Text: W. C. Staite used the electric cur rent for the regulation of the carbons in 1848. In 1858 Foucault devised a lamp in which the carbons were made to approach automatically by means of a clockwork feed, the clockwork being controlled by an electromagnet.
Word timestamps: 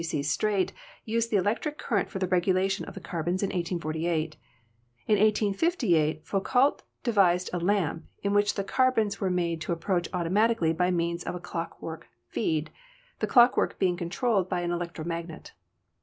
W. 0.01 0.03
C. 0.03 0.23
Staite 0.23 0.71
used 1.05 1.29
the 1.29 1.37
electric 1.37 1.77
cur 1.77 1.97
rent 1.97 2.09
for 2.09 2.17
the 2.17 2.25
regulation 2.27 2.85
of 2.85 2.95
the 2.95 2.99
carbons 2.99 3.43
in 3.43 3.49
1848. 3.49 4.35
In 5.05 5.13
1858 5.19 6.25
Foucault 6.25 6.79
devised 7.03 7.51
a 7.53 7.59
lamp 7.59 8.05
in 8.23 8.33
which 8.33 8.55
the 8.55 8.63
carbons 8.63 9.21
were 9.21 9.29
made 9.29 9.61
to 9.61 9.71
approach 9.71 10.09
automatically 10.11 10.73
by 10.73 10.89
means 10.89 11.23
of 11.23 11.35
a 11.35 11.39
clockwork 11.39 12.07
feed, 12.25 12.71
the 13.19 13.27
clockwork 13.27 13.77
being 13.77 13.95
controlled 13.95 14.49
by 14.49 14.61
an 14.61 14.71
electromagnet. 14.71 15.53